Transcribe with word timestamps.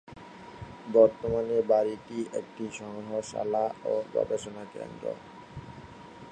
বর্তমানে 0.93 1.57
বাড়িটি 1.67 2.17
একটি 2.33 2.63
সংগ্রহশালা 2.79 3.65
ও 3.85 3.93
গবেষণা 4.13 4.63
কেন্দ্র। 4.73 5.05